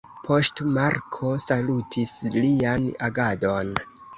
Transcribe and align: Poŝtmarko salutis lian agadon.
Poŝtmarko 0.27 1.29
salutis 1.45 2.15
lian 2.39 2.89
agadon. 3.11 3.75